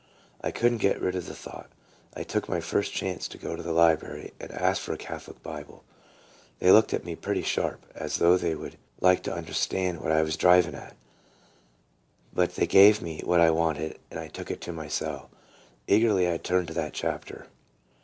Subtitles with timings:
[0.43, 1.69] I could n't get rid of the thought.
[2.15, 5.43] I took my first chance to go to the library and ask for a Catholic
[5.43, 5.83] Bible.
[6.57, 10.23] They looked at me pretty sharp, as though they would like to understand what I
[10.23, 10.71] was SEARCHING FOR TRUTH.
[10.71, 10.95] 23 driving at;
[12.33, 15.29] but they gave me what I wanted, and I took it to my cell.
[15.85, 17.45] Eagerly I turned to that chapter.